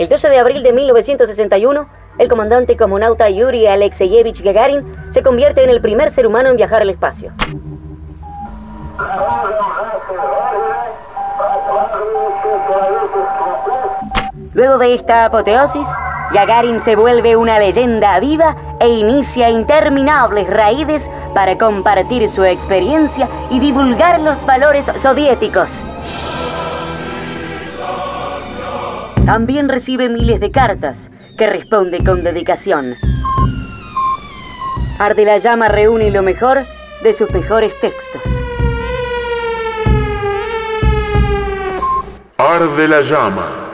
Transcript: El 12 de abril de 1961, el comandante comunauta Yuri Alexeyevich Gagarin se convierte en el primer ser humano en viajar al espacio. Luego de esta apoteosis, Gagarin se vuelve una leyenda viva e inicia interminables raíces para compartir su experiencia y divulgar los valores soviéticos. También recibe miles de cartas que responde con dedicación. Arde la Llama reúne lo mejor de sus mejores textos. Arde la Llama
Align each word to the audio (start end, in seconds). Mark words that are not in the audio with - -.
El 0.00 0.08
12 0.08 0.30
de 0.30 0.38
abril 0.38 0.62
de 0.62 0.72
1961, 0.72 1.86
el 2.16 2.28
comandante 2.28 2.74
comunauta 2.74 3.28
Yuri 3.28 3.66
Alexeyevich 3.66 4.42
Gagarin 4.42 4.90
se 5.10 5.22
convierte 5.22 5.62
en 5.62 5.68
el 5.68 5.82
primer 5.82 6.10
ser 6.10 6.26
humano 6.26 6.48
en 6.48 6.56
viajar 6.56 6.80
al 6.80 6.88
espacio. 6.88 7.34
Luego 14.54 14.78
de 14.78 14.94
esta 14.94 15.26
apoteosis, 15.26 15.86
Gagarin 16.32 16.80
se 16.80 16.96
vuelve 16.96 17.36
una 17.36 17.58
leyenda 17.58 18.18
viva 18.20 18.56
e 18.80 18.88
inicia 18.88 19.50
interminables 19.50 20.48
raíces 20.48 21.10
para 21.34 21.58
compartir 21.58 22.26
su 22.30 22.42
experiencia 22.42 23.28
y 23.50 23.60
divulgar 23.60 24.18
los 24.20 24.46
valores 24.46 24.86
soviéticos. 25.02 25.68
También 29.24 29.68
recibe 29.68 30.08
miles 30.08 30.40
de 30.40 30.50
cartas 30.50 31.10
que 31.38 31.46
responde 31.46 32.02
con 32.04 32.24
dedicación. 32.24 32.96
Arde 34.98 35.24
la 35.24 35.38
Llama 35.38 35.68
reúne 35.68 36.10
lo 36.10 36.22
mejor 36.22 36.62
de 37.02 37.12
sus 37.14 37.30
mejores 37.30 37.78
textos. 37.80 38.22
Arde 42.36 42.88
la 42.88 43.00
Llama 43.02 43.69